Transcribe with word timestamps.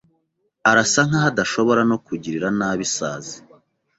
Arasa 0.69 1.01
nkaho 1.07 1.27
adashobora 1.31 1.81
no 1.89 1.97
kugirira 2.05 2.47
nabi 2.59 2.83
isazi. 2.89 3.35